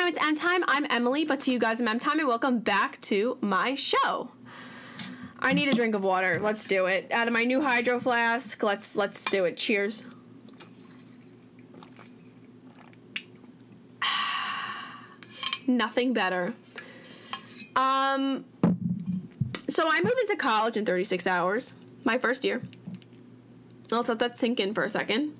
[0.00, 0.08] time.
[0.08, 0.64] It's M time.
[0.66, 4.30] I'm Emily, but to you guys, I'm M time, and welcome back to my show.
[5.38, 6.40] I need a drink of water.
[6.42, 7.12] Let's do it.
[7.12, 8.62] Out of my new hydro flask.
[8.62, 9.58] Let's let's do it.
[9.58, 10.04] Cheers.
[15.66, 16.54] Nothing better.
[17.76, 18.46] Um.
[19.68, 21.74] So I moved into college in 36 hours.
[22.04, 22.62] My first year.
[23.90, 25.36] Let's let that sink in for a second.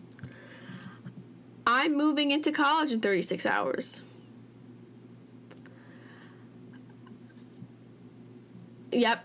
[1.67, 4.03] I'm moving into college in 36 hours.
[9.01, 9.25] Yep.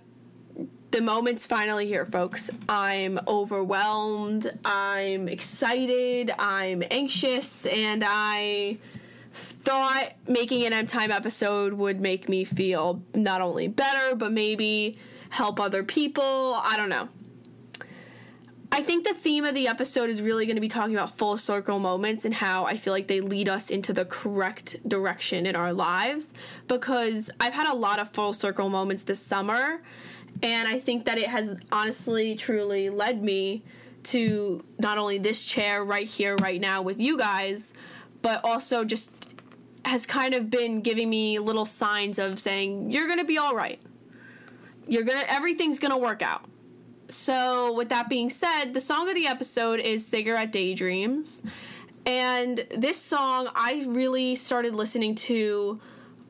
[0.92, 2.50] The moment's finally here, folks.
[2.70, 8.78] I'm overwhelmed, I'm excited, I'm anxious, and I
[9.34, 14.98] thought making an M Time episode would make me feel not only better, but maybe
[15.30, 16.24] help other people.
[16.24, 17.10] I don't know.
[18.76, 21.38] I think the theme of the episode is really going to be talking about full
[21.38, 25.56] circle moments and how I feel like they lead us into the correct direction in
[25.56, 26.34] our lives
[26.68, 29.82] because I've had a lot of full circle moments this summer
[30.44, 33.64] and I think that it has honestly truly led me
[34.04, 37.74] to not only this chair right here right now with you guys
[38.22, 39.30] but also just
[39.86, 43.56] has kind of been giving me little signs of saying you're going to be all
[43.56, 43.80] right.
[44.86, 46.44] You're going to everything's going to work out.
[47.10, 51.44] So, with that being said, the song of the episode is Cigarette Daydreams.
[52.06, 55.80] And this song I really started listening to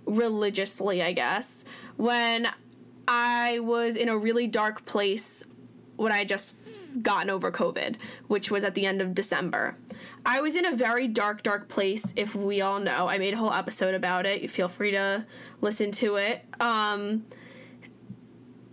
[0.05, 1.65] religiously, I guess,
[1.97, 2.47] when
[3.07, 5.45] I was in a really dark place
[5.97, 6.57] when I just
[7.01, 7.95] gotten over COVID,
[8.27, 9.77] which was at the end of December.
[10.25, 13.07] I was in a very dark, dark place, if we all know.
[13.07, 14.49] I made a whole episode about it.
[14.49, 15.25] Feel free to
[15.61, 16.43] listen to it.
[16.59, 17.25] Um,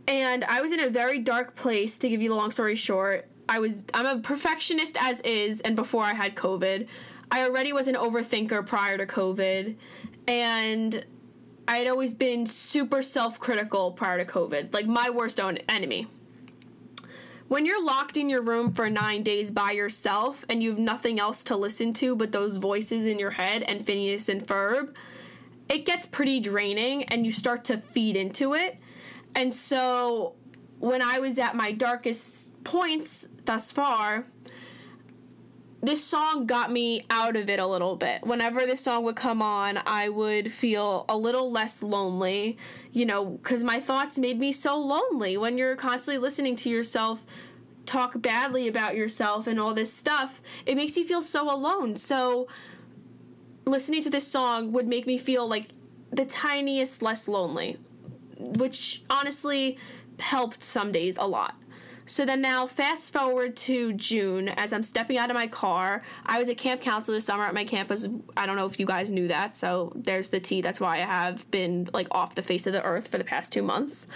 [0.07, 1.99] and I was in a very dark place.
[1.99, 5.77] To give you the long story short, I was I'm a perfectionist as is, and
[5.77, 6.87] before I had COVID,
[7.31, 9.77] I already was an overthinker prior to COVID,
[10.29, 11.05] and
[11.69, 16.09] I had always been super self-critical prior to COVID, like my worst own enemy.
[17.49, 21.21] When you're locked in your room for nine days by yourself and you have nothing
[21.21, 24.95] else to listen to but those voices in your head and Phineas and Ferb,
[25.69, 28.79] it gets pretty draining and you start to feed into it.
[29.34, 30.34] And so
[30.78, 34.26] when I was at my darkest points thus far,
[35.82, 38.22] this song got me out of it a little bit.
[38.25, 42.56] Whenever this song would come on, I would feel a little less lonely,
[42.92, 47.26] you know, because my thoughts made me so lonely when you're constantly listening to yourself
[47.84, 50.41] talk badly about yourself and all this stuff.
[50.66, 51.97] It makes you feel so alone.
[51.97, 52.47] So
[53.65, 55.69] listening to this song would make me feel like
[56.10, 57.78] the tiniest less lonely,
[58.42, 59.78] which honestly
[60.19, 61.56] helped some days a lot.
[62.04, 66.03] So then now, fast forward to June, as I'm stepping out of my car.
[66.26, 68.08] I was at camp counselor this summer at my campus.
[68.36, 70.62] I don't know if you guys knew that, so there's the tea.
[70.62, 73.53] That's why I have been like off the face of the earth for the past
[73.53, 74.08] two months.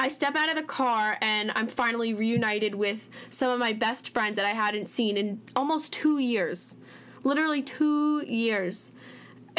[0.00, 4.10] I step out of the car and I'm finally reunited with some of my best
[4.10, 6.76] friends that I hadn't seen in almost two years.
[7.24, 8.92] Literally two years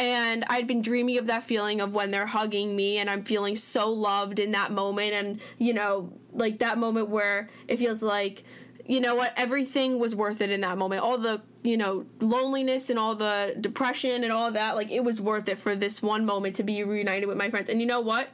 [0.00, 3.54] and I'd been dreaming of that feeling of when they're hugging me and I'm feeling
[3.54, 8.42] so loved in that moment and you know like that moment where it feels like
[8.86, 12.88] you know what everything was worth it in that moment all the you know loneliness
[12.88, 16.24] and all the depression and all that like it was worth it for this one
[16.24, 18.30] moment to be reunited with my friends and you know what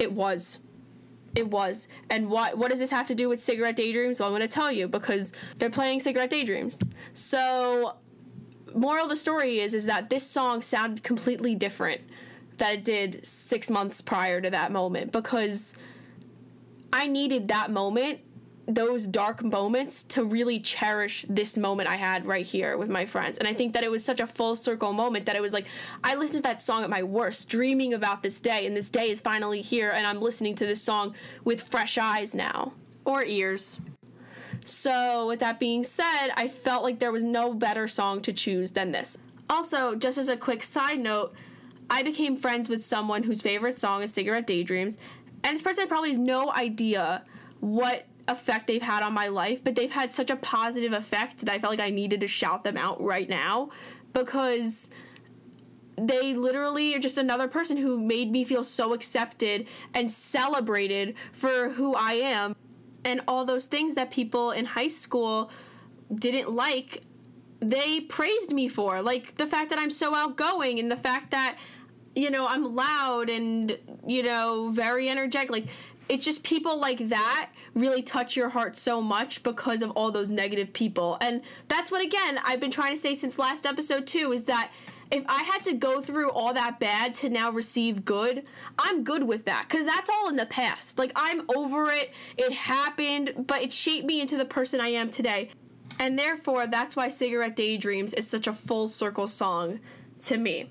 [0.00, 0.58] it was
[1.34, 1.88] it was.
[2.10, 4.20] And what what does this have to do with cigarette daydreams?
[4.20, 6.78] Well, I'm going to tell you because they're playing cigarette daydreams.
[7.12, 7.96] So
[8.74, 12.00] moral of the story is is that this song sounded completely different
[12.58, 15.74] that it did six months prior to that moment because
[16.92, 18.20] I needed that moment,
[18.66, 23.38] those dark moments, to really cherish this moment I had right here with my friends.
[23.38, 25.66] And I think that it was such a full circle moment that it was like
[26.04, 29.10] I listened to that song at my worst, dreaming about this day, and this day
[29.10, 32.72] is finally here, and I'm listening to this song with fresh eyes now
[33.04, 33.80] or ears.
[34.64, 38.72] So, with that being said, I felt like there was no better song to choose
[38.72, 39.18] than this.
[39.48, 41.34] Also, just as a quick side note,
[41.90, 44.96] I became friends with someone whose favorite song is Cigarette Daydreams,
[45.42, 47.22] and this person probably has no idea
[47.60, 51.50] what effect they've had on my life, but they've had such a positive effect that
[51.50, 53.68] I felt like I needed to shout them out right now
[54.14, 54.88] because
[55.96, 61.68] they literally are just another person who made me feel so accepted and celebrated for
[61.68, 62.56] who I am
[63.04, 65.50] and all those things that people in high school
[66.14, 67.02] didn't like,
[67.60, 69.02] they praised me for.
[69.02, 71.56] Like the fact that I'm so outgoing and the fact that,
[72.14, 75.50] you know, I'm loud and, you know, very energetic.
[75.50, 75.66] Like,
[76.08, 80.30] it's just people like that really touch your heart so much because of all those
[80.30, 81.16] negative people.
[81.20, 84.70] And that's what, again, I've been trying to say since last episode, too, is that
[85.14, 88.44] if I had to go through all that bad to now receive good,
[88.78, 90.98] I'm good with that because that's all in the past.
[90.98, 92.10] Like, I'm over it.
[92.36, 95.50] It happened, but it shaped me into the person I am today.
[96.00, 99.78] And therefore, that's why Cigarette Daydreams is such a full circle song
[100.24, 100.70] to me.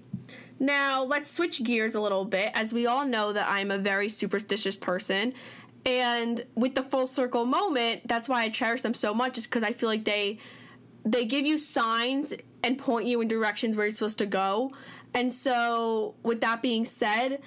[0.59, 2.51] Now, let's switch gears a little bit.
[2.53, 5.33] As we all know that I'm a very superstitious person,
[5.85, 9.63] and with the full circle moment, that's why I cherish them so much is cuz
[9.63, 10.39] I feel like they
[11.05, 12.33] they give you signs
[12.63, 14.71] and point you in directions where you're supposed to go.
[15.13, 17.41] And so, with that being said,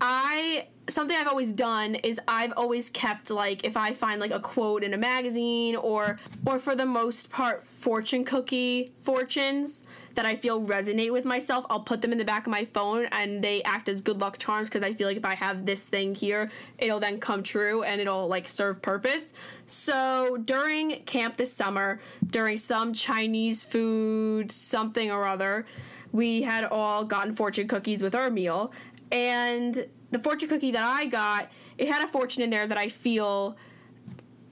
[0.00, 4.40] I something I've always done is I've always kept like if I find like a
[4.40, 9.84] quote in a magazine or or for the most part fortune cookie fortunes
[10.14, 13.06] that I feel resonate with myself, I'll put them in the back of my phone
[13.12, 15.84] and they act as good luck charms because I feel like if I have this
[15.84, 19.32] thing here, it'll then come true and it'll like serve purpose.
[19.66, 25.66] So during camp this summer, during some Chinese food something or other,
[26.12, 28.72] we had all gotten fortune cookies with our meal
[29.12, 32.88] and the fortune cookie that I got, it had a fortune in there that I
[32.88, 33.56] feel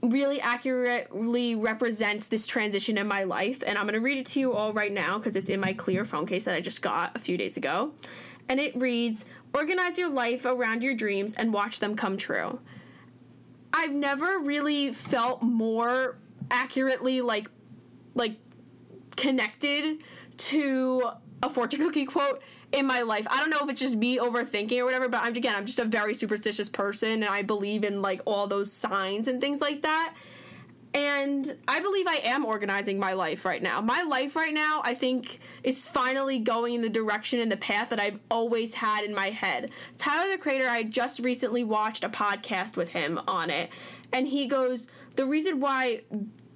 [0.02, 3.62] really accurately represents this transition in my life.
[3.66, 5.72] And I'm going to read it to you all right now because it's in my
[5.72, 7.92] clear phone case that I just got a few days ago.
[8.48, 9.24] And it reads
[9.54, 12.60] Organize your life around your dreams and watch them come true.
[13.72, 16.16] I've never really felt more
[16.50, 17.50] accurately like
[18.14, 18.36] like
[19.16, 19.98] connected
[20.36, 21.10] to
[21.42, 23.26] a fortune cookie quote in my life.
[23.30, 25.78] I don't know if it's just me overthinking or whatever, but I'm again, I'm just
[25.78, 29.82] a very superstitious person and I believe in like all those signs and things like
[29.82, 30.14] that.
[30.94, 33.80] And I believe I am organizing my life right now.
[33.80, 37.90] My life right now, I think, is finally going in the direction and the path
[37.90, 39.70] that I've always had in my head.
[39.98, 43.70] Tyler the Creator, I just recently watched a podcast with him on it.
[44.12, 46.02] And he goes, The reason why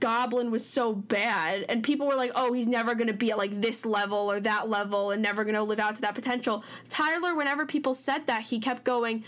[0.02, 3.60] Goblin was so bad, and people were like, "Oh, he's never gonna be at like
[3.60, 7.64] this level or that level, and never gonna live out to that potential." Tyler, whenever
[7.64, 9.22] people said that, he kept going.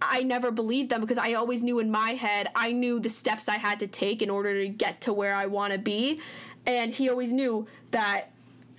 [0.00, 3.48] I never believed them because I always knew in my head I knew the steps
[3.48, 6.20] I had to take in order to get to where I want to be,
[6.64, 8.30] and he always knew that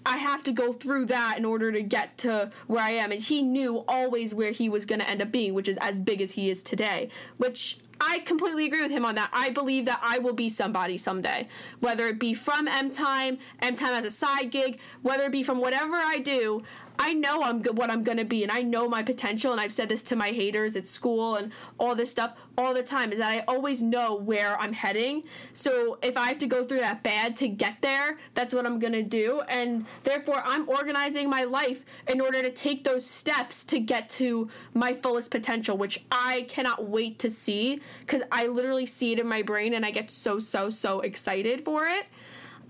[0.06, 3.12] I have to go through that in order to get to where I am.
[3.12, 6.00] And he knew always where he was going to end up being, which is as
[6.00, 9.30] big as he is today, which I completely agree with him on that.
[9.34, 11.48] I believe that I will be somebody someday,
[11.80, 15.44] whether it be from M Time, M Time as a side gig, whether it be
[15.44, 16.64] from whatever I do.
[17.00, 19.52] I know I'm good, what I'm gonna be, and I know my potential.
[19.52, 22.82] And I've said this to my haters at school and all this stuff all the
[22.82, 23.12] time.
[23.12, 25.24] Is that I always know where I'm heading.
[25.54, 28.80] So if I have to go through that bad to get there, that's what I'm
[28.80, 29.42] gonna do.
[29.42, 34.50] And therefore, I'm organizing my life in order to take those steps to get to
[34.74, 39.28] my fullest potential, which I cannot wait to see because I literally see it in
[39.28, 42.06] my brain, and I get so so so excited for it.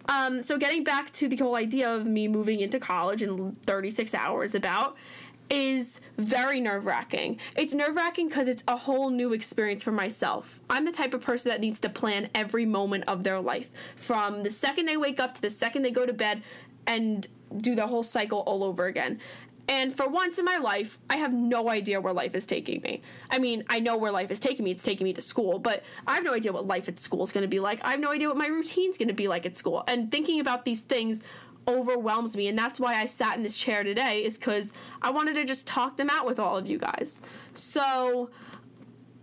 [0.10, 4.16] Um, so getting back to the whole idea of me moving into college in 36
[4.16, 4.96] hours about
[5.50, 7.40] is very nerve wracking.
[7.56, 10.60] It's nerve wracking because it's a whole new experience for myself.
[10.70, 14.44] I'm the type of person that needs to plan every moment of their life from
[14.44, 16.42] the second they wake up to the second they go to bed
[16.86, 19.20] and do the whole cycle all over again.
[19.68, 23.02] And for once in my life, I have no idea where life is taking me.
[23.30, 24.72] I mean, I know where life is taking me.
[24.72, 27.32] It's taking me to school, but I have no idea what life at school is
[27.34, 27.84] going to be like.
[27.84, 29.84] I have no idea what my routine's going to be like at school.
[29.88, 31.22] And thinking about these things
[31.68, 34.72] overwhelms me and that's why I sat in this chair today is cuz
[35.02, 37.22] I wanted to just talk them out with all of you guys.
[37.54, 38.30] So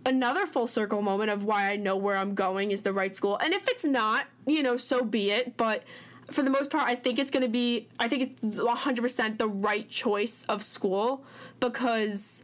[0.05, 3.37] another full circle moment of why I know where I'm going is the right school.
[3.37, 5.83] And if it's not, you know, so be it, but
[6.31, 9.47] for the most part, I think it's going to be, I think it's 100% the
[9.47, 11.23] right choice of school
[11.59, 12.43] because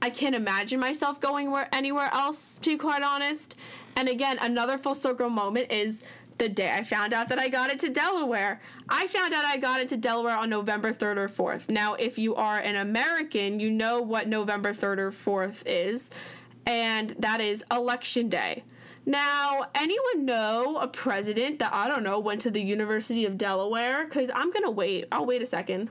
[0.00, 3.56] I can't imagine myself going where anywhere else, to be quite honest.
[3.96, 6.02] And again, another full circle moment is
[6.38, 8.60] the day I found out that I got into Delaware.
[8.88, 11.68] I found out I got into Delaware on November 3rd or 4th.
[11.68, 16.10] Now, if you are an American, you know what November 3rd or 4th is,
[16.64, 18.62] and that is Election Day.
[19.08, 24.04] Now, anyone know a president that I don't know went to the University of Delaware?
[24.04, 25.06] Because I'm gonna wait.
[25.10, 25.88] I'll wait a second.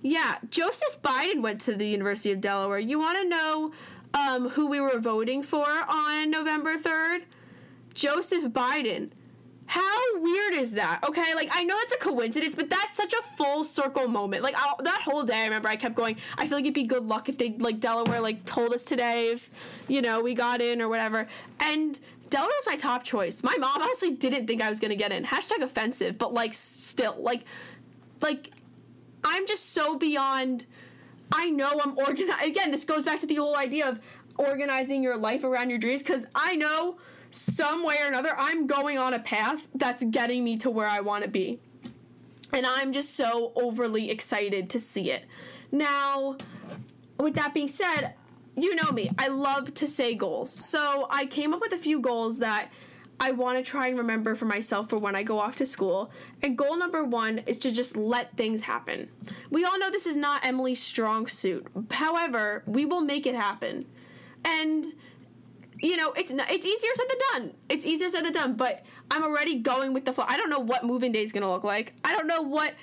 [0.00, 2.80] Yeah, Joseph Biden went to the University of Delaware.
[2.80, 3.72] You want to know
[4.14, 7.22] um, who we were voting for on November 3rd?
[7.94, 9.10] Joseph Biden.
[9.72, 11.00] How weird is that?
[11.02, 14.42] Okay, like I know it's a coincidence, but that's such a full circle moment.
[14.42, 16.18] Like I'll, that whole day, I remember I kept going.
[16.36, 19.28] I feel like it'd be good luck if they like Delaware like told us today
[19.28, 19.50] if
[19.88, 21.26] you know we got in or whatever.
[21.58, 21.98] And
[22.28, 23.42] Delaware was my top choice.
[23.42, 25.24] My mom honestly didn't think I was gonna get in.
[25.24, 27.44] Hashtag offensive, but like still, like,
[28.20, 28.50] like,
[29.24, 30.66] I'm just so beyond.
[31.32, 32.44] I know I'm organized.
[32.44, 34.00] Again, this goes back to the whole idea of
[34.36, 36.98] organizing your life around your dreams because I know
[37.32, 41.00] some way or another I'm going on a path that's getting me to where I
[41.00, 41.58] want to be.
[42.52, 45.24] And I'm just so overly excited to see it.
[45.70, 46.36] Now,
[47.18, 48.14] with that being said,
[48.54, 49.10] you know me.
[49.18, 50.62] I love to say goals.
[50.62, 52.70] So I came up with a few goals that
[53.18, 56.10] I want to try and remember for myself for when I go off to school.
[56.42, 59.08] And goal number one is to just let things happen.
[59.50, 61.66] We all know this is not Emily's strong suit.
[61.90, 63.86] However, we will make it happen.
[64.44, 64.84] And
[65.82, 67.54] you know, it's not, it's easier said than done.
[67.68, 68.54] It's easier said than done.
[68.54, 70.24] But I'm already going with the flow.
[70.26, 71.92] I don't know what moving day is gonna look like.
[72.04, 72.74] I don't know what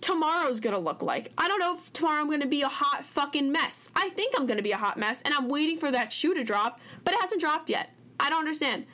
[0.00, 1.32] tomorrow's gonna look like.
[1.38, 3.90] I don't know if tomorrow I'm gonna be a hot fucking mess.
[3.94, 6.42] I think I'm gonna be a hot mess, and I'm waiting for that shoe to
[6.42, 7.94] drop, but it hasn't dropped yet.
[8.18, 8.86] I don't understand.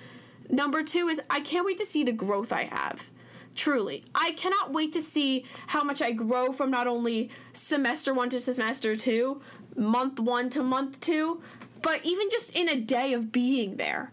[0.51, 3.11] Number two is I can't wait to see the growth I have.
[3.55, 4.05] Truly.
[4.15, 8.39] I cannot wait to see how much I grow from not only semester one to
[8.39, 9.41] semester two,
[9.77, 11.43] month one to month two,
[11.89, 14.11] but even just in a day of being there.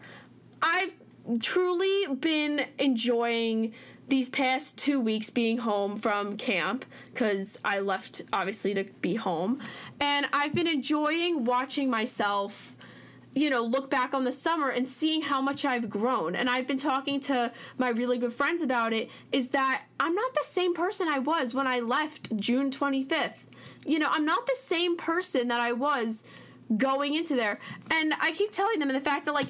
[0.61, 0.93] I've
[1.41, 3.73] truly been enjoying
[4.07, 9.59] these past two weeks being home from camp because I left obviously to be home,
[9.99, 12.77] and I've been enjoying watching myself.
[13.33, 16.33] You know, look back on the summer and seeing how much I've grown.
[16.37, 20.33] And I've been talking to my really good friends about it is that I'm not
[20.33, 23.43] the same person I was when I left June 25th.
[23.85, 26.23] You know, I'm not the same person that I was
[26.77, 27.59] going into there.
[27.91, 29.47] And I keep telling them the fact that, like,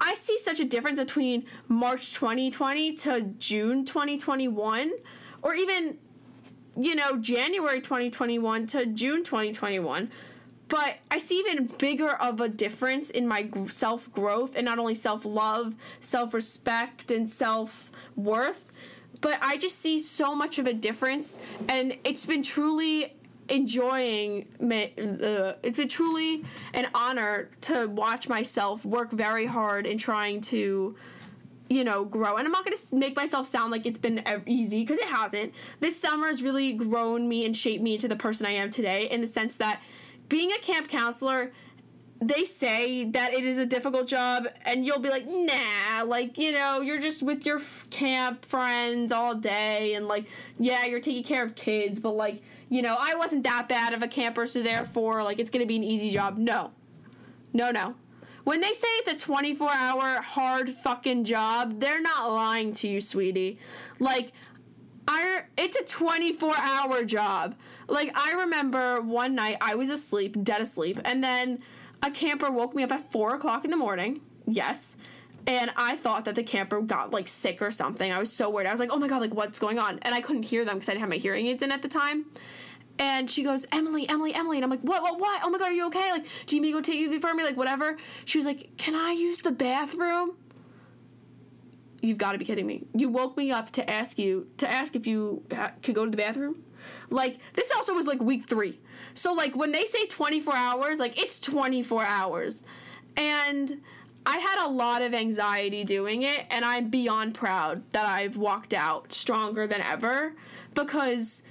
[0.00, 4.92] I see such a difference between March 2020 to June 2021,
[5.42, 5.98] or even,
[6.76, 10.10] you know, January 2021 to June 2021.
[10.68, 14.94] But I see even bigger of a difference in my self growth and not only
[14.94, 18.72] self love, self respect, and self worth,
[19.20, 21.38] but I just see so much of a difference.
[21.68, 23.16] And it's been truly
[23.50, 30.40] enjoying uh, it's been truly an honor to watch myself work very hard in trying
[30.40, 30.96] to
[31.68, 32.36] you know grow.
[32.36, 35.52] And i'm not going to make myself sound like it's been easy because it hasn't.
[35.80, 39.08] This summer has really grown me and shaped me into the person i am today
[39.10, 39.80] in the sense that
[40.28, 41.52] being a camp counselor
[42.20, 46.52] they say that it is a difficult job and you'll be like nah like you
[46.52, 50.26] know you're just with your f- camp friends all day and like
[50.58, 54.02] yeah you're taking care of kids but like you know i wasn't that bad of
[54.02, 56.36] a camper so therefore like it's gonna be an easy job.
[56.36, 56.72] No.
[57.52, 57.94] No no.
[58.44, 63.00] When they say it's a 24 hour hard fucking job they're not lying to you
[63.00, 63.58] sweetie.
[63.98, 64.32] Like
[65.08, 67.54] I, it's a 24 hour job.
[67.88, 71.60] Like i remember one night i was asleep dead asleep and then
[72.02, 74.20] a camper woke me up at four o'clock in the morning.
[74.46, 74.96] Yes.
[75.46, 78.12] And I thought that the camper got like sick or something.
[78.12, 78.66] I was so worried.
[78.66, 79.98] I was like, oh my God, like what's going on?
[80.02, 81.88] And I couldn't hear them because I didn't have my hearing aids in at the
[81.88, 82.26] time.
[82.98, 84.58] And she goes, Emily, Emily, Emily.
[84.58, 85.40] And I'm like, what, what, what?
[85.42, 86.12] Oh my God, are you okay?
[86.12, 87.42] Like, to go take you for me?
[87.42, 87.96] Like, whatever.
[88.26, 90.36] She was like, can I use the bathroom?
[92.02, 92.84] You've got to be kidding me.
[92.94, 95.42] You woke me up to ask you, to ask if you
[95.82, 96.62] could go to the bathroom?
[97.08, 98.78] Like, this also was like week three.
[99.14, 102.62] So like when they say 24 hours, like it's 24 hours.
[103.16, 103.80] And
[104.26, 108.74] I had a lot of anxiety doing it and I'm beyond proud that I've walked
[108.74, 110.34] out stronger than ever
[110.74, 111.42] because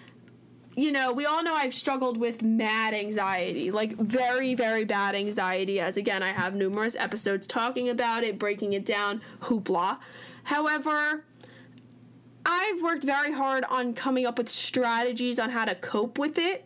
[0.75, 5.81] you know, we all know I've struggled with mad anxiety, like very, very bad anxiety,
[5.81, 9.97] as again, I have numerous episodes talking about it, breaking it down, hoopla.
[10.43, 11.25] However,
[12.45, 16.65] I've worked very hard on coming up with strategies on how to cope with it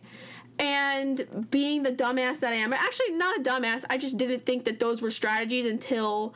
[0.58, 4.64] and being the dumbass that I am, actually not a dumbass, I just didn't think
[4.64, 6.34] that those were strategies until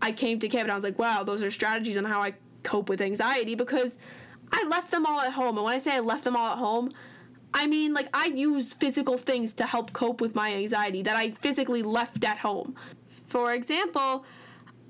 [0.00, 2.34] I came to camp and I was like, wow, those are strategies on how I
[2.62, 3.98] cope with anxiety because
[4.52, 5.56] I left them all at home.
[5.56, 6.92] And when I say I left them all at home,
[7.54, 11.30] I mean like I use physical things to help cope with my anxiety that I
[11.30, 12.76] physically left at home.
[13.26, 14.24] For example,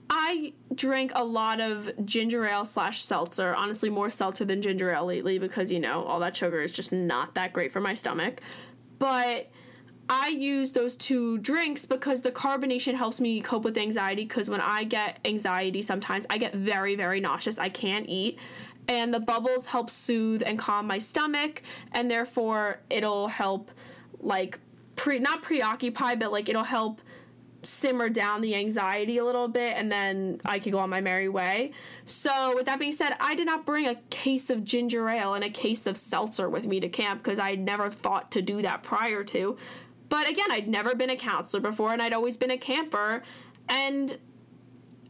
[0.08, 3.54] I drink a lot of ginger ale slash seltzer.
[3.54, 6.92] Honestly, more seltzer than ginger ale lately because, you know, all that sugar is just
[6.92, 8.40] not that great for my stomach.
[8.98, 9.50] But
[10.08, 14.25] I use those two drinks because the carbonation helps me cope with anxiety.
[14.25, 17.58] Because when I get anxiety, sometimes I get very, very nauseous.
[17.58, 18.38] I can't eat.
[18.88, 21.62] And the bubbles help soothe and calm my stomach.
[21.90, 23.72] And therefore, it'll help,
[24.20, 24.60] like,
[24.94, 27.00] pre not preoccupy, but like, it'll help
[27.66, 31.28] simmer down the anxiety a little bit and then I could go on my merry
[31.28, 31.73] way.
[32.04, 35.44] So, with that being said, I did not bring a case of ginger ale and
[35.44, 38.82] a case of seltzer with me to camp because I never thought to do that
[38.82, 39.56] prior to.
[40.08, 43.23] But again, I'd never been a counselor before and I'd always been a camper.
[43.68, 44.18] And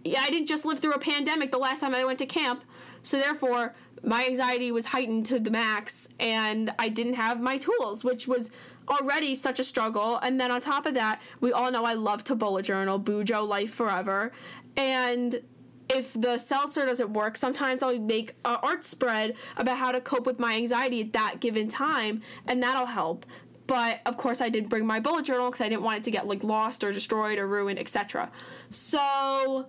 [0.06, 2.64] I didn't just live through a pandemic the last time I went to camp.
[3.02, 8.04] So therefore, my anxiety was heightened to the max and I didn't have my tools,
[8.04, 8.50] which was
[8.88, 10.19] already such a struggle.
[10.19, 13.47] And then on top of that, we all know I love to bullet journal, Bujo
[13.47, 14.33] Life Forever.
[14.76, 15.40] And
[15.88, 20.26] if the seltzer doesn't work, sometimes I'll make an art spread about how to cope
[20.26, 23.25] with my anxiety at that given time, and that'll help.
[23.66, 26.11] But of course, I did bring my bullet journal because I didn't want it to
[26.11, 28.31] get like lost or destroyed or ruined, etc.
[28.71, 29.66] So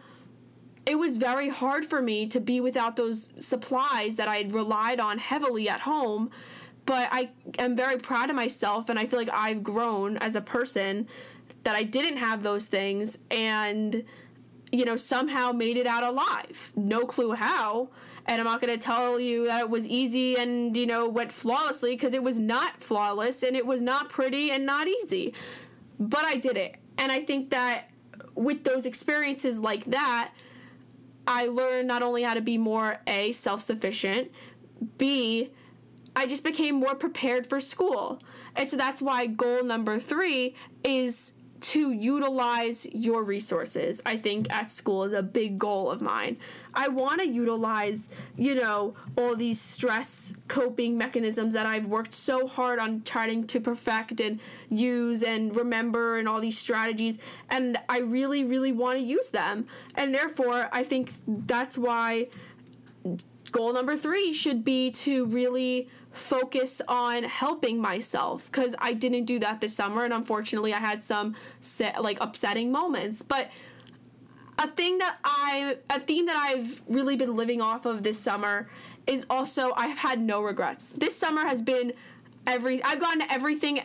[0.86, 5.00] it was very hard for me to be without those supplies that I had relied
[5.00, 6.32] on heavily at home.
[6.88, 7.30] But I
[7.60, 11.08] am very proud of myself, and I feel like I've grown as a person
[11.64, 14.04] that I didn't have those things and
[14.72, 16.72] you know, somehow made it out alive.
[16.76, 17.90] No clue how.
[18.26, 21.32] And I'm not going to tell you that it was easy and, you know, went
[21.32, 25.34] flawlessly because it was not flawless and it was not pretty and not easy.
[26.00, 26.76] But I did it.
[26.98, 27.86] And I think that
[28.36, 30.32] with those experiences like that,
[31.26, 34.32] I learned not only how to be more A, self sufficient,
[34.98, 35.52] B,
[36.18, 38.20] I just became more prepared for school.
[38.56, 44.72] And so that's why goal number three is to utilize your resources, I think at
[44.72, 46.38] school is a big goal of mine.
[46.74, 52.48] I want to utilize, you know, all these stress coping mechanisms that I've worked so
[52.48, 57.20] hard on trying to perfect and use and remember and all these strategies.
[57.50, 59.68] And I really, really want to use them.
[59.96, 62.28] And therefore, I think that's why
[63.52, 69.40] goal number three should be to really focus on helping myself because I didn't do
[69.40, 71.36] that this summer and unfortunately I had some
[72.00, 73.50] like upsetting moments but
[74.60, 78.70] a thing that I a theme that I've really been living off of this summer
[79.06, 80.94] is also I've had no regrets.
[80.94, 81.94] This summer has been
[82.46, 83.82] every I've gotten everything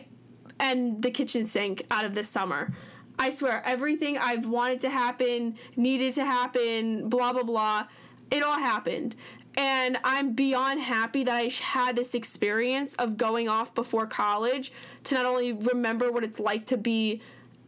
[0.59, 2.73] and the kitchen sink out of this summer.
[3.19, 7.87] I swear everything I've wanted to happen, needed to happen, blah blah blah,
[8.31, 9.15] it all happened.
[9.55, 14.71] And I'm beyond happy that I had this experience of going off before college
[15.05, 17.21] to not only remember what it's like to be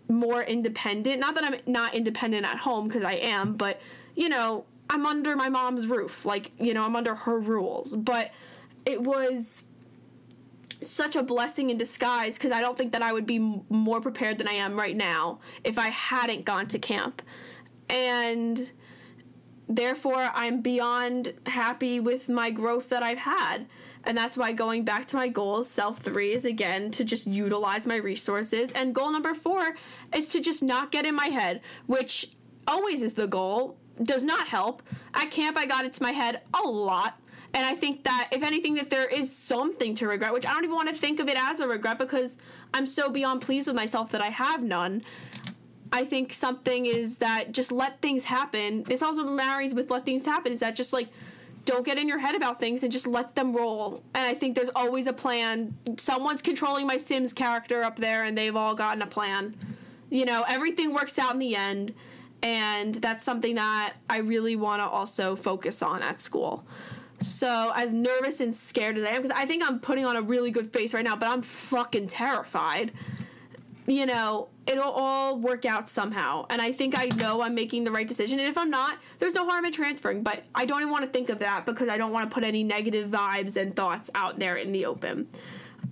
[0.07, 1.19] more independent.
[1.19, 3.79] Not that I'm not independent at home, because I am, but,
[4.15, 6.25] you know, I'm under my mom's roof.
[6.25, 7.95] Like, you know, I'm under her rules.
[7.95, 8.31] But
[8.85, 9.63] it was
[10.81, 14.37] such a blessing in disguise because I don't think that I would be more prepared
[14.37, 17.21] than I am right now if I hadn't gone to camp.
[17.89, 18.71] And
[19.67, 23.65] therefore I'm beyond happy with my growth that I've had.
[24.03, 27.87] And that's why going back to my goals, self three is again to just utilize
[27.87, 28.71] my resources.
[28.71, 29.75] And goal number four
[30.13, 32.31] is to just not get in my head, which
[32.67, 34.83] always is the goal, does not help.
[35.13, 37.19] At camp, I got into my head a lot.
[37.53, 40.65] And I think that if anything, that there is something to regret, which I don't
[40.65, 42.37] even want to think of it as a regret because
[42.73, 45.03] I'm so beyond pleased with myself that I have none.
[45.95, 48.83] I think something is that just let things happen.
[48.83, 50.51] This also marries with let things happen.
[50.51, 51.07] Is that just like
[51.63, 54.03] don't get in your head about things and just let them roll.
[54.13, 55.73] And I think there's always a plan.
[55.95, 59.55] Someone's controlling my Sims character up there and they've all gotten a plan.
[60.09, 61.95] You know, everything works out in the end.
[62.43, 66.65] And that's something that I really want to also focus on at school.
[67.21, 70.21] So, as nervous and scared as I am, because I think I'm putting on a
[70.21, 72.91] really good face right now, but I'm fucking terrified
[73.87, 76.45] you know, it'll all work out somehow.
[76.49, 78.39] And I think I know I'm making the right decision.
[78.39, 80.23] And if I'm not, there's no harm in transferring.
[80.23, 82.43] But I don't even want to think of that because I don't want to put
[82.43, 85.27] any negative vibes and thoughts out there in the open.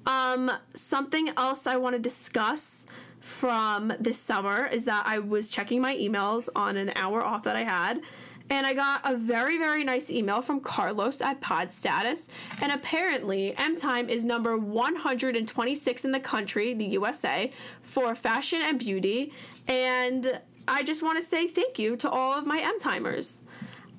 [0.06, 2.86] Um, something else I want to discuss
[3.20, 7.56] from this summer is that I was checking my emails on an hour off that
[7.56, 8.02] I had
[8.50, 12.30] and I got a very, very nice email from Carlos at Pod Status.
[12.62, 17.52] And apparently, M Time is number 126 in the country, the USA,
[17.82, 19.34] for fashion and beauty.
[19.68, 23.42] And I just want to say thank you to all of my M Timers.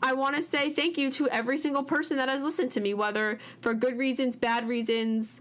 [0.03, 2.93] I want to say thank you to every single person that has listened to me,
[2.93, 5.41] whether for good reasons, bad reasons,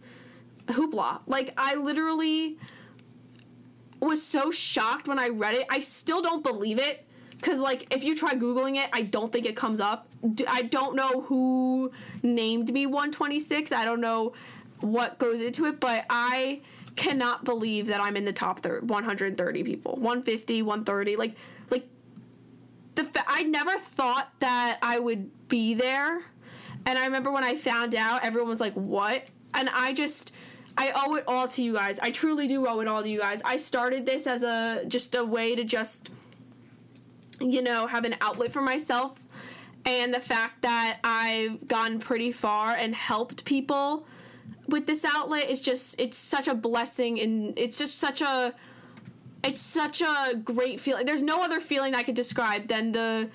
[0.68, 1.22] hoopla.
[1.28, 2.58] Like, I literally
[4.00, 5.66] was so shocked when I read it.
[5.70, 7.06] I still don't believe it
[7.44, 10.08] because like if you try googling it i don't think it comes up.
[10.48, 14.34] I don't know who named me 126 i don't know
[14.80, 16.62] what goes into it but i
[16.96, 19.94] cannot believe that i'm in the top 30, 130 people.
[19.94, 21.36] 150 130 like
[21.70, 21.86] like
[22.96, 26.22] the fa- i never thought that i would be there.
[26.86, 29.28] And i remember when i found out everyone was like what?
[29.54, 30.32] And i just
[30.76, 32.00] I owe it all to you guys.
[32.00, 33.44] I truly do owe it all to you guys.
[33.46, 36.10] I started this as a just a way to just
[37.40, 39.28] you know, have an outlet for myself.
[39.86, 44.06] And the fact that I've gone pretty far and helped people
[44.68, 48.54] with this outlet is just, it's such a blessing and it's just such a,
[49.44, 51.06] it's such a great feeling.
[51.06, 53.30] There's no other feeling I could describe than the,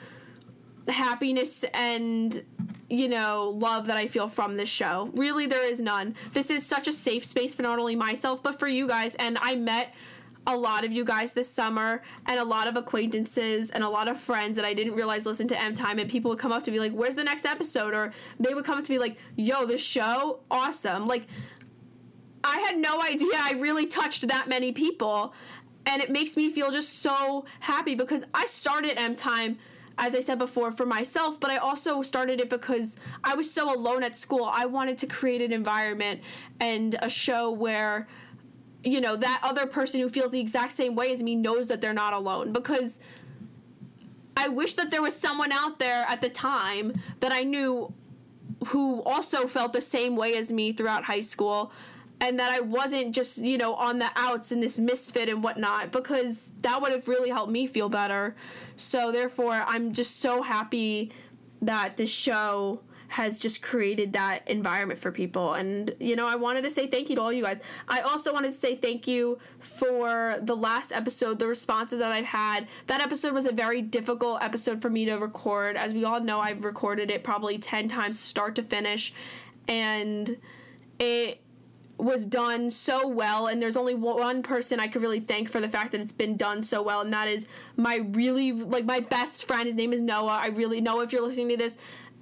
[0.87, 2.43] the happiness and
[2.89, 5.11] you know love that I feel from this show.
[5.15, 6.15] Really, there is none.
[6.33, 9.15] This is such a safe space for not only myself but for you guys.
[9.17, 9.95] And I met
[10.49, 14.09] a lot of you guys this summer and a lot of acquaintances and a lot
[14.09, 16.63] of friends that I didn't realize listened to M Time and people would come up
[16.65, 19.19] to me like, "Where's the next episode?" or they would come up to me like,
[19.37, 21.27] "Yo, this show awesome!" Like
[22.43, 25.35] I had no idea I really touched that many people
[25.85, 29.59] and it makes me feel just so happy because I started M Time
[29.99, 33.75] as I said before, for myself, but I also started it because I was so
[33.75, 34.45] alone at school.
[34.45, 36.21] I wanted to create an environment
[36.61, 38.07] and a show where,
[38.85, 41.81] you know, that other person who feels the exact same way as me knows that
[41.81, 42.53] they're not alone.
[42.53, 43.01] Because
[44.37, 47.93] I wish that there was someone out there at the time that I knew
[48.69, 51.73] who also felt the same way as me throughout high school
[52.21, 55.93] and that I wasn't just, you know, on the outs in this misfit and whatnot,
[55.93, 58.35] because that would have really helped me feel better.
[58.77, 61.12] So, therefore, I'm just so happy
[61.62, 65.55] that this show has just created that environment for people.
[65.55, 67.61] And, you know, I wanted to say thank you to all you guys.
[67.88, 72.27] I also wanted to say thank you for the last episode, the responses that I've
[72.27, 72.68] had.
[72.87, 75.77] That episode was a very difficult episode for me to record.
[75.77, 79.14] As we all know, I've recorded it probably 10 times, start to finish.
[79.66, 80.37] And
[80.99, 81.40] it
[81.99, 85.68] was done so well and there's only one person I could really thank for the
[85.68, 89.44] fact that it's been done so well and that is my really like my best
[89.47, 91.77] friend his name is Noah I really know if you're listening to this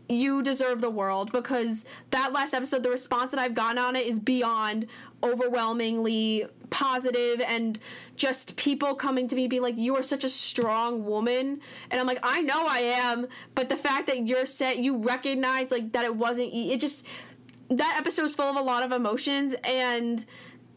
[0.09, 4.07] you deserve the world because that last episode the response that I've gotten on it
[4.07, 4.87] is beyond
[5.23, 7.79] overwhelmingly positive and
[8.16, 11.61] just people coming to me being like you are such a strong woman.
[11.90, 15.71] And I'm like I know I am but the fact that you're set you recognize
[15.71, 17.07] like that it wasn't it just
[17.69, 20.25] that episode was full of a lot of emotions and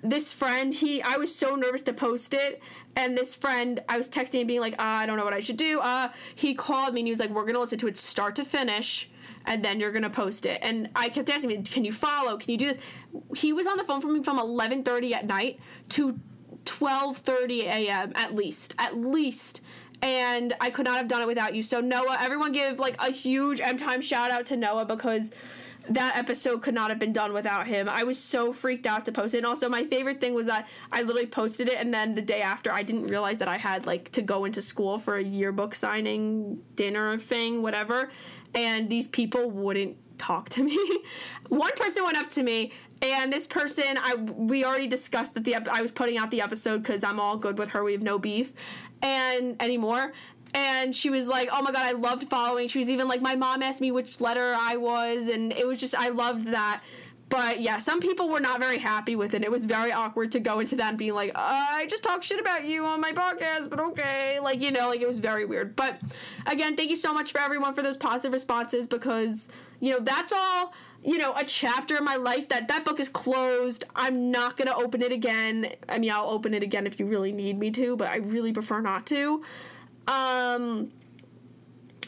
[0.02, 2.62] this friend he i was so nervous to post it
[2.96, 5.40] and this friend i was texting and being like uh, i don't know what i
[5.40, 7.98] should do uh he called me and he was like we're gonna listen to it
[7.98, 9.10] start to finish
[9.46, 12.52] and then you're gonna post it and i kept asking me can you follow can
[12.52, 12.78] you do this
[13.36, 16.20] he was on the phone for me from 11.30 at night to
[16.66, 19.62] 12.30 a.m at least at least
[20.02, 23.12] and i could not have done it without you so noah everyone give like a
[23.12, 25.32] huge m time shout out to noah because
[25.90, 27.90] that episode could not have been done without him.
[27.90, 29.40] I was so freaked out to post it.
[29.40, 32.42] And also, my favorite thing was that I literally posted it, and then the day
[32.42, 35.74] after, I didn't realize that I had like to go into school for a yearbook
[35.74, 38.10] signing dinner thing, whatever.
[38.54, 40.78] And these people wouldn't talk to me.
[41.50, 45.56] One person went up to me and this person I we already discussed that the
[45.56, 47.84] I was putting out the episode cuz I'm all good with her.
[47.84, 48.52] We have no beef
[49.02, 50.14] and anymore
[50.54, 53.36] and she was like, "Oh my god, I loved following." She was even like, "My
[53.36, 56.82] mom asked me which letter I was," and it was just I loved that.
[57.30, 59.44] But yeah, some people were not very happy with it.
[59.44, 62.40] It was very awkward to go into that and being like, "I just talk shit
[62.40, 65.76] about you on my podcast," but okay, like you know, like it was very weird.
[65.76, 66.02] But
[66.48, 69.48] again, thank you so much for everyone for those positive responses because
[69.80, 73.08] you know that's all you know a chapter in my life that that book is
[73.08, 77.00] closed i'm not going to open it again i mean i'll open it again if
[77.00, 79.42] you really need me to but i really prefer not to
[80.10, 80.92] um,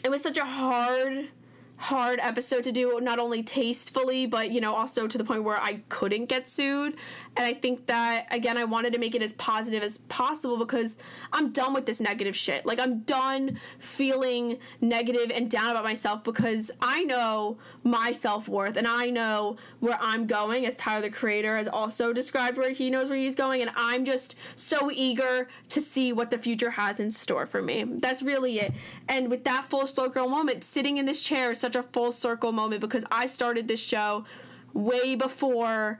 [0.04, 1.28] it was such a hard
[1.82, 5.58] hard episode to do not only tastefully but you know also to the point where
[5.58, 6.96] I couldn't get sued.
[7.36, 10.96] And I think that again I wanted to make it as positive as possible because
[11.32, 12.64] I'm done with this negative shit.
[12.64, 18.86] Like I'm done feeling negative and down about myself because I know my self-worth and
[18.86, 23.10] I know where I'm going as Tyler the creator has also described where he knows
[23.10, 23.60] where he's going.
[23.60, 27.84] And I'm just so eager to see what the future has in store for me.
[27.84, 28.72] That's really it.
[29.08, 32.12] And with that full circle moment sitting in this chair is such such a full
[32.12, 34.24] circle moment because I started this show
[34.74, 35.98] way before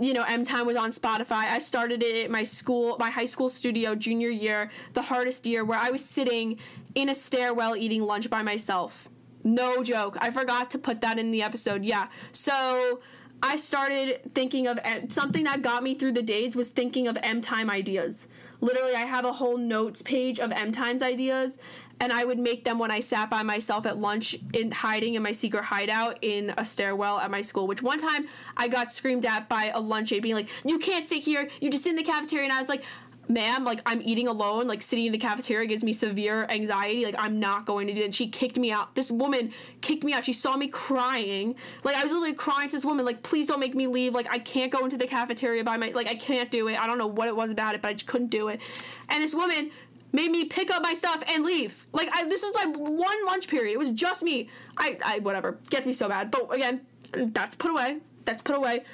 [0.00, 1.44] you know M Time was on Spotify.
[1.44, 5.64] I started it at my school, my high school studio junior year, the hardest year
[5.64, 6.58] where I was sitting
[6.94, 9.08] in a stairwell eating lunch by myself.
[9.44, 10.16] No joke.
[10.20, 11.84] I forgot to put that in the episode.
[11.84, 12.08] Yeah.
[12.32, 13.00] So
[13.42, 17.18] I started thinking of eh, something that got me through the days was thinking of
[17.22, 18.28] M Time ideas.
[18.60, 21.58] Literally, I have a whole notes page of M Times ideas,
[22.00, 25.22] and I would make them when I sat by myself at lunch in hiding in
[25.22, 27.66] my secret hideout in a stairwell at my school.
[27.66, 31.08] Which one time I got screamed at by a lunch aide being like, "You can't
[31.08, 31.48] sit here.
[31.60, 32.82] You just in the cafeteria." And I was like,
[33.28, 34.66] "Ma'am, like I'm eating alone.
[34.66, 37.04] Like sitting in the cafeteria gives me severe anxiety.
[37.04, 38.94] Like I'm not going to do it." And she kicked me out.
[38.94, 40.24] This woman kicked me out.
[40.24, 41.54] She saw me crying.
[41.84, 43.04] Like I was literally crying to this woman.
[43.04, 44.14] Like please don't make me leave.
[44.14, 45.90] Like I can't go into the cafeteria by my.
[45.90, 46.78] Like I can't do it.
[46.78, 48.60] I don't know what it was about it, but I just couldn't do it.
[49.08, 49.70] And this woman
[50.12, 51.86] made me pick up my stuff and leave.
[51.92, 53.72] Like I, this was my one lunch period.
[53.72, 54.48] It was just me.
[54.76, 56.30] I, I whatever gets me so bad.
[56.30, 56.80] But again,
[57.12, 57.98] that's put away.
[58.24, 58.84] That's put away.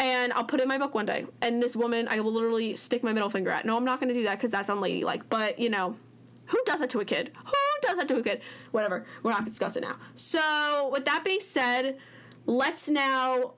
[0.00, 1.26] And I'll put it in my book one day.
[1.42, 3.66] And this woman, I will literally stick my middle finger at.
[3.66, 5.28] No, I'm not going to do that because that's unladylike.
[5.28, 5.94] But you know,
[6.46, 7.30] who does that to a kid?
[7.44, 8.40] Who does that to a kid?
[8.72, 9.04] Whatever.
[9.22, 9.96] We're not going to discuss it now.
[10.14, 11.98] So, with that being said,
[12.46, 13.52] let's now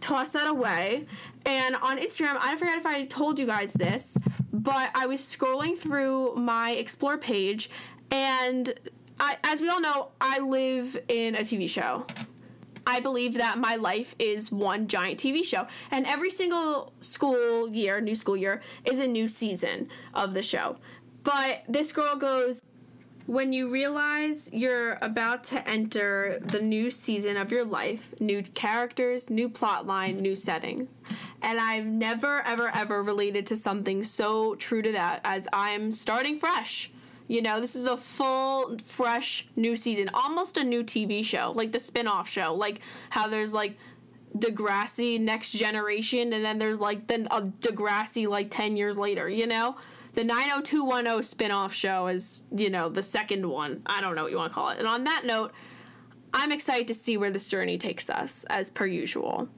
[0.00, 1.06] toss that away.
[1.44, 4.16] And on Instagram, I don't forget if I told you guys this,
[4.50, 7.68] but I was scrolling through my explore page,
[8.10, 8.72] and
[9.20, 12.06] I, as we all know, I live in a TV show.
[12.86, 15.66] I believe that my life is one giant TV show.
[15.90, 20.76] And every single school year, new school year, is a new season of the show.
[21.22, 22.62] But this girl goes,
[23.26, 29.30] when you realize you're about to enter the new season of your life, new characters,
[29.30, 30.94] new plot line, new settings.
[31.40, 36.36] And I've never, ever, ever related to something so true to that as I'm starting
[36.36, 36.90] fresh.
[37.26, 41.72] You know, this is a full, fresh new season, almost a new TV show, like
[41.72, 43.78] the spin off show, like how there's like
[44.36, 49.46] Degrassi Next Generation, and then there's like then a Degrassi like 10 years later, you
[49.46, 49.76] know?
[50.14, 53.82] The 90210 spin off show is, you know, the second one.
[53.86, 54.78] I don't know what you want to call it.
[54.78, 55.52] And on that note,
[56.32, 59.48] I'm excited to see where this journey takes us, as per usual.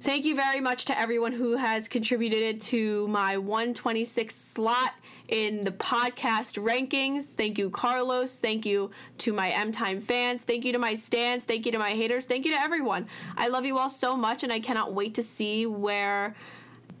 [0.00, 4.92] Thank you very much to everyone who has contributed to my 126 slot
[5.28, 7.24] in the podcast rankings.
[7.24, 8.38] Thank you, Carlos.
[8.38, 10.44] Thank you to my M Time fans.
[10.44, 11.44] Thank you to my stands.
[11.44, 12.26] Thank you to my haters.
[12.26, 13.06] Thank you to everyone.
[13.36, 16.34] I love you all so much, and I cannot wait to see where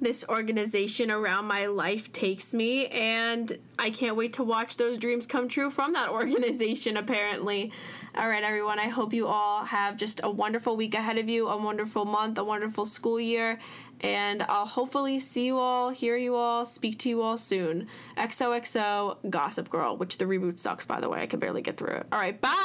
[0.00, 5.26] this organization around my life takes me, and I can't wait to watch those dreams
[5.26, 7.72] come true from that organization, apparently.
[8.16, 11.48] All right, everyone, I hope you all have just a wonderful week ahead of you,
[11.48, 13.58] a wonderful month, a wonderful school year,
[14.00, 17.88] and I'll hopefully see you all, hear you all, speak to you all soon.
[18.18, 21.22] XOXO Gossip Girl, which the reboot sucks, by the way.
[21.22, 22.06] I can barely get through it.
[22.12, 22.56] All right, bye!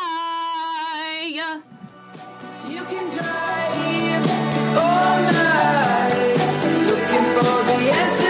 [2.68, 6.31] You can drive all night.
[7.82, 8.21] Yes.